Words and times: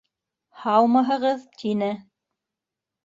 —Һаумыһығыҙ!— 0.61 1.45
тине. 1.61 1.91